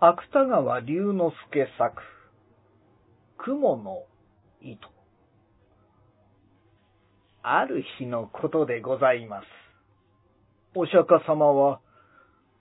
[0.00, 1.92] 芥川龍之介作、
[3.36, 4.04] 雲の
[4.62, 4.78] 糸。
[7.42, 9.44] ある日のことでございます。
[10.76, 11.80] お釈迦様は、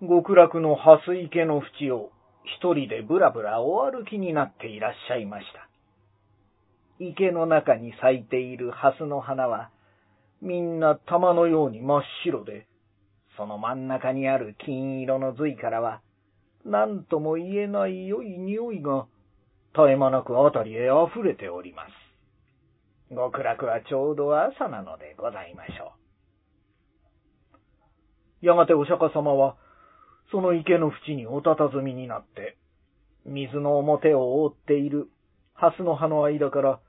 [0.00, 2.10] 極楽の蓮池の淵を
[2.58, 5.68] 一人でぶらぶらお歩きになっていらっしゃいました。
[7.04, 9.68] 池の中に咲いている蓮の花は、
[10.40, 12.66] みんな玉のように真っ白で、
[13.36, 16.00] その真ん中にある金色の髄からは、
[16.66, 19.06] 何とも言えない良い匂いが
[19.72, 23.14] 絶え間なくあたりへ溢れております。
[23.14, 25.92] 極楽はちょうど朝なのでございましょ
[28.42, 28.46] う。
[28.46, 29.56] やがてお釈迦様は、
[30.32, 32.56] その池の淵にお佇みになって、
[33.24, 35.08] 水の表を覆っている
[35.54, 36.80] 蓮の葉の間から、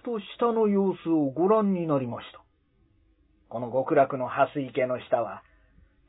[0.00, 2.40] ふと下の様子をご覧になりました。
[3.50, 5.42] この極楽の蓮池の下は、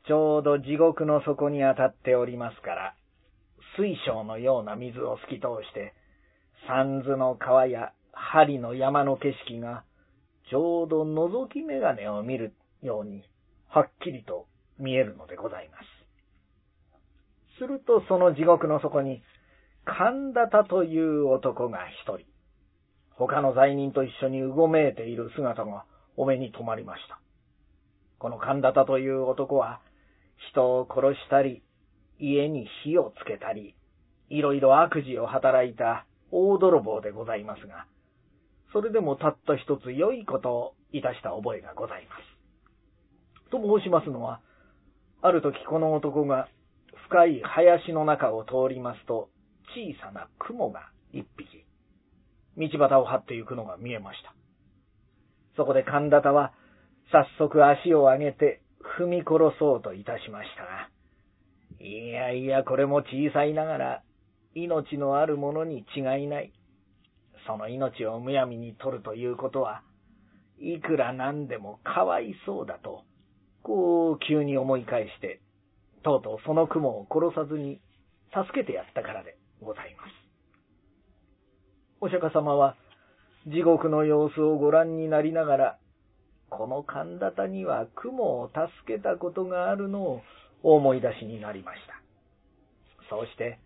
[0.06, 2.94] ちょうど地獄の底に当たっておりますから、
[3.78, 5.94] 水晶のような水を透き通して、
[6.68, 9.84] 三途の川や針の山の景色が、
[10.50, 13.24] ちょうど覗き眼鏡を見るように、
[13.68, 14.46] はっきりと
[14.78, 15.84] 見えるのでございます。
[17.58, 19.22] するとその地獄の底に、
[19.86, 22.26] 神田田という男が一人、
[23.16, 25.84] 他の罪人と一緒にうごめいている姿が
[26.16, 27.18] お目に留まりました。
[28.18, 29.80] この神田田という男は、
[30.50, 31.62] 人を殺したり、
[32.18, 33.74] 家に火をつけたり、
[34.30, 37.86] いろいろ悪事を働いた大泥棒でございますが、
[38.72, 43.50] それでもたった一つ良いことをいたした覚えがございます。
[43.50, 44.40] と申しますのは、
[45.22, 46.48] ある時この男が
[47.08, 49.28] 深い林の中を通りますと、
[49.74, 51.64] 小さな雲が一匹、
[52.56, 54.34] 道端を張って行くのが見えました。
[55.56, 56.52] そこで神田田は、
[57.12, 58.60] 早速足を上げて
[58.98, 60.88] 踏み殺そうといたしましたが、
[61.80, 64.02] いやいや、これも小さいながら、
[64.54, 66.52] 命のあるものに違いない。
[67.46, 69.82] その命をむやみに取るということは、
[70.58, 73.02] いくらなんでもかわいそうだと、
[73.62, 75.40] こう急に思い返して、
[76.02, 77.80] とうとうその雲を殺さずに
[78.32, 80.10] 助けてやったからでございます。
[82.00, 82.76] お釈迦様は
[83.46, 85.78] 地獄の様子をご覧になりながら、
[86.50, 90.22] この神田田には雲を助けたことがあるのを
[90.62, 92.00] 思い出しになりました。
[93.10, 93.58] そうして、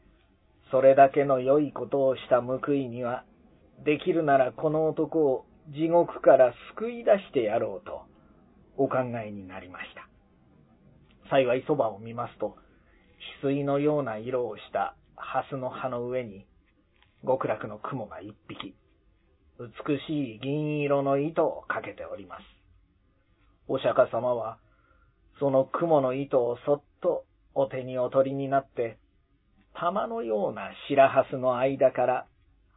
[0.71, 3.25] それだけの良いことをした報いには、
[3.85, 8.03] できるならこの男を地獄から救い出してやろうと
[8.77, 10.09] お考えになりました。
[11.31, 12.57] 幸いそばを見ますと、
[13.43, 16.47] 翡翠のような色をした蓮の葉の上に、
[17.23, 18.75] 極楽の雲が一匹、
[19.59, 22.58] 美しい銀色の糸をかけております。
[23.69, 24.59] お釈迦様は、
[25.39, 27.25] その雲の糸をそっと
[27.55, 28.99] お手にお取りになって、
[29.75, 32.27] 玉のような白蓮の間から、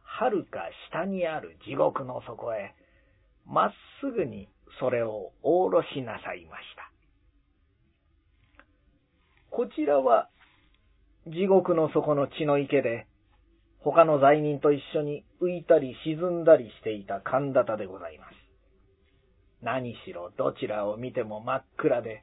[0.04, 0.60] 遥か
[0.90, 2.74] 下にある地獄の底へ、
[3.46, 4.48] まっすぐに
[4.78, 6.92] それをおろしなさいました。
[9.50, 10.28] こちらは、
[11.26, 13.06] 地獄の底の血の池で、
[13.80, 18.41] 他の罪人と一緒に浮いたり沈んだりしていた神田田でございます。
[19.62, 22.22] 何しろどちらを見ても真っ暗で、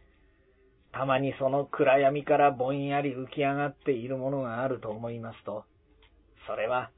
[0.92, 5.64] たまにその暗闇からぼんやり浮き上がっているものがあると思いますと、
[6.48, 6.92] それは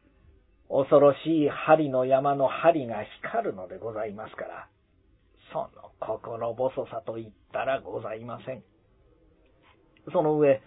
[0.70, 4.68] 恐ろしい針の山の針が光るのでございますから、
[5.52, 8.64] その心細さと言ったらございません。
[10.14, 10.62] その上、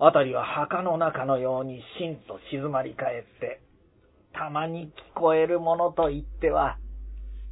[0.00, 3.60] あたりは墓の中のようにしんと静まり返って、
[4.32, 6.78] たまに聞こえるものと言っては、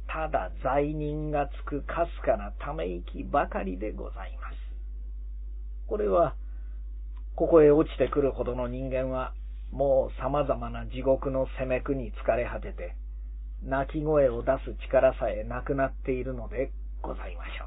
[0.07, 4.57] ただ罪人がつくかすかなため息ばかりでございます。
[5.87, 6.35] これは、
[7.35, 9.33] ここへ落ちてくるほどの人間は、
[9.71, 12.95] もう様々な地獄の責めくに疲れ果てて、
[13.63, 17.65] 泣き声を出す力さえなくなっているのでございましょ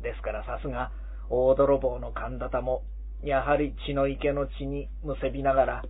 [0.00, 0.02] う。
[0.02, 0.92] ですからさすが、
[1.30, 2.82] 大泥棒の神田も、
[3.22, 5.84] やはり血の池の血にむせびながら、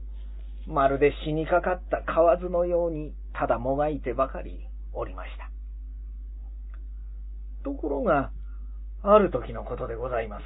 [0.67, 5.51] まるで死にかかった蛙のように、ただもがいてばかりおりました。
[7.65, 8.33] ところが、
[9.03, 10.43] ある時のことでございます。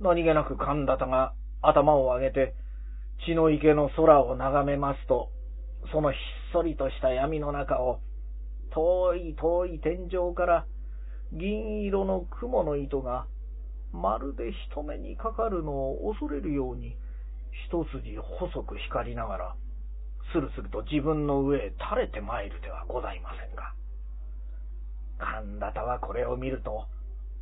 [0.00, 2.54] 何気なく神田が頭を上げて、
[3.26, 5.30] 血の池の空を眺めますと、
[5.92, 6.20] そのひっ
[6.52, 8.00] そりとした闇の中を、
[8.72, 10.66] 遠い遠い天井から
[11.32, 13.26] 銀色の雲の糸が、
[13.92, 16.96] まるで人目にかかるのを恐れるように、
[17.68, 19.56] 一筋細く光りながら、
[20.32, 23.74] するすると自分の上へ垂れて参るではございませんか。
[25.18, 26.86] 神田田はこれを見ると、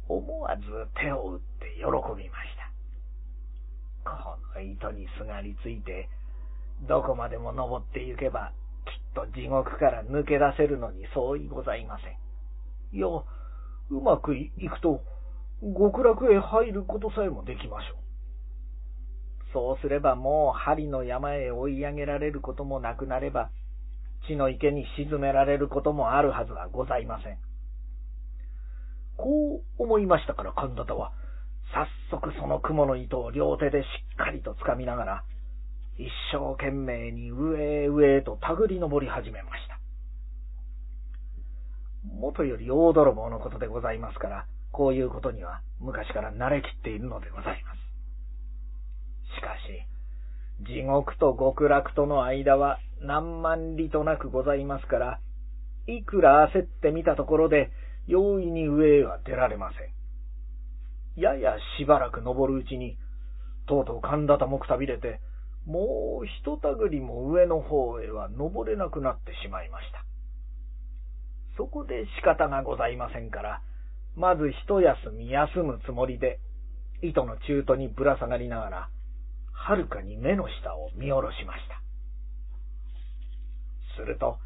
[0.08, 0.62] 思わず
[1.00, 1.85] 手を打って喜
[2.17, 4.11] びました。
[4.11, 6.08] この糸にすがりついて、
[6.88, 8.52] どこまでも登って行けば、
[8.87, 12.17] きっと地獄から抜け出せるのに相違ございません。
[12.96, 15.02] いや、うまくいくと、
[15.61, 18.07] 極楽へ入ることさえもできましょう。
[19.52, 23.50] そうすればもう針の山へ追い上げられることもなくなれば、
[24.26, 27.38] 血の池に沈められることもあるはずはございません。
[29.16, 31.12] こう思いましたから神田田は、
[32.10, 35.24] 早速その雲の糸を両手でしっかりと掴みながら、
[35.96, 39.78] 一生懸命に上へ上へと手繰り登り始めました。
[42.04, 47.77] 元より大泥棒のことでございますから、こういうことには昔から慣れきっているのでございます。
[49.38, 49.87] しかし、
[50.67, 55.20] 地獄と極楽との間は何万里となくございますから、
[55.87, 57.70] いくら焦ってみたところで、
[58.06, 59.99] 容易に上へは出られません。
[61.20, 62.96] ややしばらく登るうちに、
[63.67, 65.20] とうとう神田田もくたびれて、
[65.67, 70.05] もうひとたぐりも上の方へは登れなくなってしまいました。
[71.56, 73.62] そこで仕方がございませんから、
[74.17, 76.41] まず一休み休むつもりで、
[77.02, 78.88] 糸の中途にぶら下がりながら、
[79.69, 81.82] はるかに目の下を見下ろしました。
[84.00, 84.38] すると、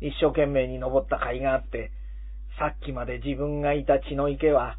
[0.00, 1.92] 一生懸命に登った甲斐があって、
[2.58, 4.76] さっきまで自分がいた血の池は、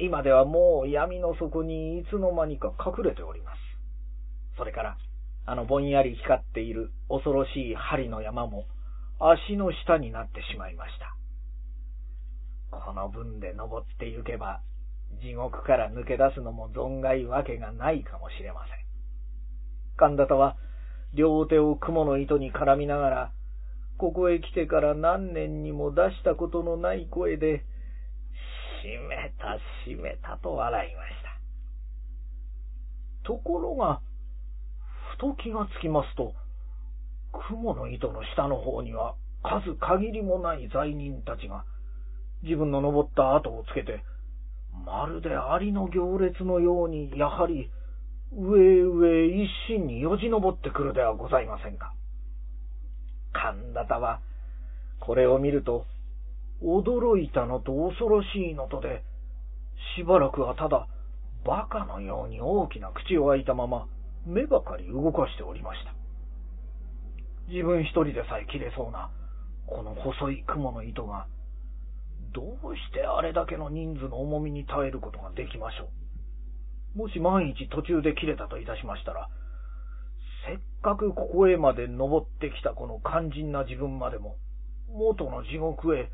[0.00, 3.58] 今ではもう闇の底にいつの間にか隠れております。
[4.58, 4.96] それから、
[5.46, 8.64] あのぼんやり光っている恐ろしい針の山も
[9.20, 12.76] 足の下になってしまいました。
[12.76, 14.62] この分で登って行けば、
[15.20, 18.81] 地獄から抜け出すのも存外わけがないかもしれません。
[19.96, 20.56] 神田田は
[21.14, 23.32] 両手を雲の糸に絡みながら、
[23.98, 27.64] ここへ来てから何年にも出したことのない声で、
[28.82, 31.32] 閉めた閉めたと笑いました。
[33.28, 34.00] ところが、
[35.16, 36.34] ふと気がつきますと、
[37.48, 41.64] 雲の糸の下の方には数限りもない罪人たちが
[42.42, 44.02] 自分の登った後をつけて、
[44.84, 47.70] まるでアリの行列のようにやはり
[48.34, 51.92] 上上一心によじ登ってくるではございませんか。
[53.32, 54.20] 神田田は、
[55.00, 55.84] これを見ると、
[56.62, 59.02] 驚いたのと恐ろしいのとで、
[59.96, 60.86] しばらくはただ、
[61.44, 63.86] 馬鹿のように大きな口を開いたまま、
[64.26, 65.92] 目ばかり動かしておりました。
[67.48, 69.10] 自分一人でさえ切れそうな、
[69.66, 71.26] この細い雲の糸が、
[72.32, 76.01] どうしてあれだけの人数の重みに耐えることができましょう。
[76.94, 79.28] もし万一途中で切れたといたしましたら、
[80.46, 84.36] せっかくここへまで登ってきたこの肝心な自分までも、
[84.88, 86.10] 元の地獄へ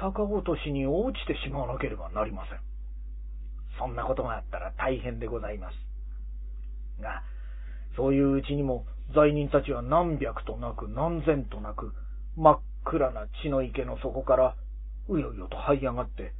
[0.00, 2.60] 逆落としに落ちてしまわなければなりません。
[3.78, 5.74] そんなことがあったら大変でございます。
[7.00, 7.22] が、
[7.96, 8.84] そういううちにも
[9.14, 11.92] 罪人たちは何百となく何千となく
[12.36, 14.56] 真っ暗な血の池の底から
[15.08, 16.32] うようよと這い上がって、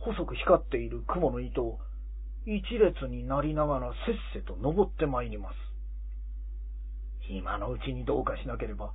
[0.00, 1.78] 細く光っている雲の糸を
[2.46, 5.54] 一列になりながらせっせと登ってまいります。
[7.28, 8.92] 今のうちにどうかしなければ、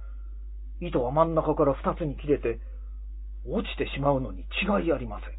[0.79, 2.59] 糸は真ん中から二つに切れて、
[3.45, 5.29] 落ちてしまうのに違いありません。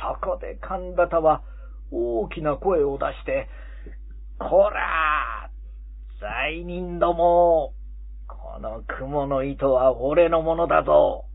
[0.00, 1.42] そこで神田田は
[1.90, 3.48] 大きな声を出して、
[4.38, 5.50] こら
[6.20, 7.74] 罪人ども
[8.28, 11.26] この雲の糸は俺のものだぞ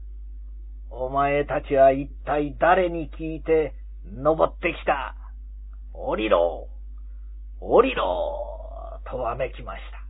[0.90, 3.76] お前たちは一体誰に聞いて
[4.14, 5.16] 登ってきた。
[5.94, 6.68] 降りろ
[7.60, 10.06] 降りろとわめきました。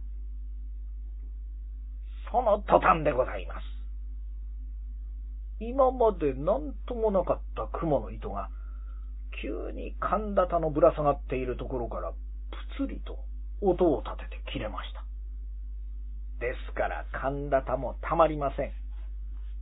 [2.31, 3.75] その途端でございます。
[5.59, 8.49] 今まで何ともなかった雲の糸が、
[9.41, 12.17] 急に神田田のぶら下がっているところからぷ
[12.85, 13.19] つりと
[13.61, 15.03] 音を立てて切れました。
[16.39, 18.71] ですから神田田もたまりません。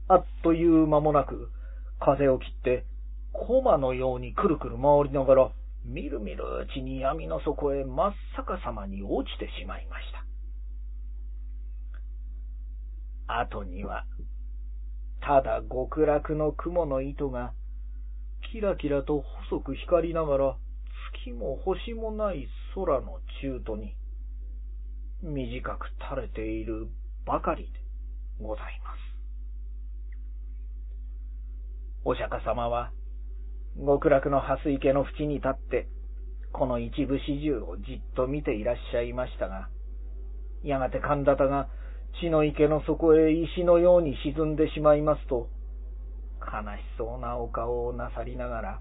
[0.07, 1.49] あっという間もなく
[1.99, 2.85] 風を切って
[3.33, 5.51] コマのようにくるくる回りながら、
[5.83, 10.05] みるみるうちに闇の底へ真っ逆さまに落ちてしまいまし
[13.27, 13.41] た。
[13.41, 14.05] 後には、
[15.21, 17.53] ただ極楽の雲の糸が、
[18.51, 20.57] キラキラと細く光りながら、
[21.23, 23.95] 月も星もない空の中途に、
[25.21, 26.87] 短く垂れている
[27.25, 27.69] ばかりで
[28.39, 28.99] ございます。
[32.05, 32.91] お釈迦様は、
[33.77, 35.87] 極楽の蓮池の縁に立って、
[36.51, 39.69] この一部始終をじっと見ていらっしゃいましたが、
[40.63, 41.67] やがて神田田が
[42.21, 45.49] 血の池の底へ石のように沈んでしまいますと、
[46.39, 48.79] 悲しそうなお顔をなさりながら、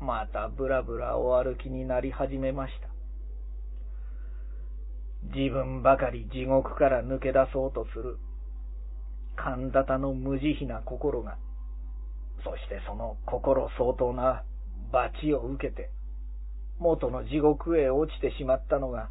[0.00, 2.88] またぶらぶらお歩きになり始めました。
[5.36, 8.16] 自分ばかり地獄から抜け出そうとする、
[9.36, 11.36] 神田田の無慈悲な心が、
[12.44, 14.44] そしてその心相当な
[14.92, 15.90] 罰を受けて、
[16.78, 19.10] 元の地獄へ落ちてしまったのが、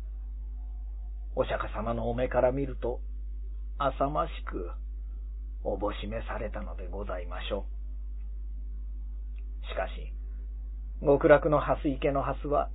[1.35, 2.99] お釈迦様のお目から見ると、
[3.77, 4.71] 浅ましく
[5.63, 7.65] おぼしめされたのでございましょ
[9.63, 9.65] う。
[9.67, 10.13] しかし、
[11.01, 12.69] 極楽の蓮池の蓮は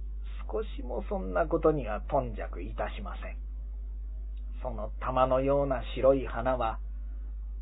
[0.51, 3.37] 少しもそんなことには頓着いたしません。
[4.63, 6.79] その玉のような白い花は、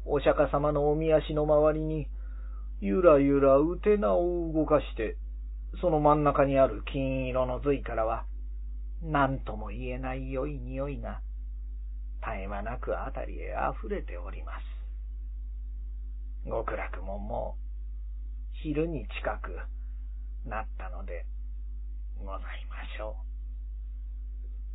[0.04, 2.06] お釈迦様のおみ足の周りに、
[2.84, 5.16] ゆらゆらうてなを動かして、
[5.80, 8.26] その真ん中にある金色の髄からは、
[9.04, 11.20] 何とも言えない良い匂いが、
[12.22, 14.64] 絶え間なくあたりへ溢れております。
[16.44, 17.62] 極楽ももう、
[18.64, 19.52] 昼に近く
[20.44, 21.24] なったので、
[22.18, 23.31] ございましょう